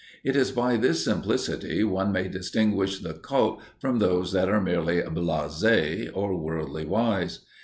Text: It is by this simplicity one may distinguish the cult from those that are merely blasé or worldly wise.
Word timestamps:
It 0.23 0.35
is 0.35 0.51
by 0.51 0.77
this 0.77 1.03
simplicity 1.05 1.83
one 1.83 2.11
may 2.11 2.27
distinguish 2.27 3.01
the 3.01 3.13
cult 3.13 3.61
from 3.79 3.99
those 3.99 4.31
that 4.31 4.49
are 4.49 4.59
merely 4.59 4.99
blasé 5.03 6.09
or 6.11 6.35
worldly 6.41 6.85
wise. 6.87 7.41